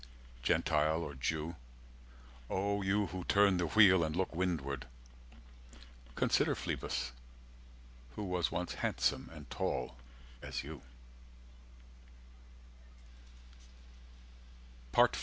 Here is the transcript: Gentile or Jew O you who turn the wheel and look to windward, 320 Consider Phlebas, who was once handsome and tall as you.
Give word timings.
Gentile 0.41 1.01
or 1.03 1.13
Jew 1.13 1.57
O 2.49 2.81
you 2.81 3.05
who 3.05 3.23
turn 3.23 3.57
the 3.57 3.67
wheel 3.67 4.03
and 4.03 4.15
look 4.15 4.31
to 4.31 4.35
windward, 4.37 4.87
320 6.15 6.15
Consider 6.15 6.55
Phlebas, 6.55 7.11
who 8.15 8.23
was 8.23 8.51
once 8.51 8.73
handsome 8.73 9.29
and 9.31 9.47
tall 9.51 9.95
as 10.41 10.63
you. 10.63 10.81